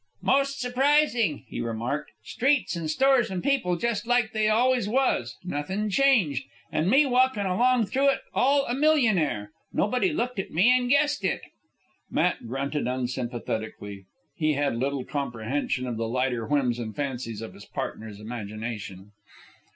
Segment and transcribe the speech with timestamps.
[0.23, 2.09] "Most surprising," he remarked.
[2.23, 5.37] "Streets, an' stores, an' people just like they always was.
[5.43, 6.45] Nothin' changed.
[6.71, 9.51] An' me walking along through it all a millionaire.
[9.71, 11.41] Nobody looked at me an' guessed it."
[12.09, 14.05] Matt grunted unsympathetically.
[14.35, 19.11] He had little comprehension of the lighter whims and fancies of his partner's imagination.